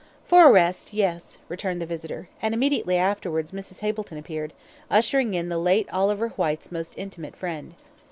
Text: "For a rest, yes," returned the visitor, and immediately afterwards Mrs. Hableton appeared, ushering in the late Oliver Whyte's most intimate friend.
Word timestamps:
"For 0.25 0.47
a 0.47 0.51
rest, 0.51 0.93
yes," 0.93 1.37
returned 1.47 1.79
the 1.79 1.85
visitor, 1.85 2.27
and 2.41 2.55
immediately 2.55 2.97
afterwards 2.97 3.51
Mrs. 3.51 3.81
Hableton 3.81 4.17
appeared, 4.17 4.51
ushering 4.89 5.35
in 5.35 5.49
the 5.49 5.59
late 5.59 5.87
Oliver 5.93 6.29
Whyte's 6.29 6.71
most 6.71 6.95
intimate 6.97 7.35
friend. 7.35 7.75